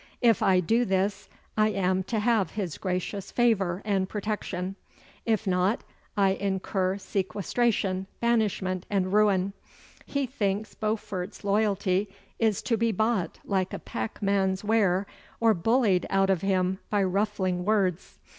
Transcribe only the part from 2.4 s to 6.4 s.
his gracious favour and protection. If not, I